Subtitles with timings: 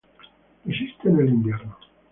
[0.65, 1.77] Resiste en el invierno.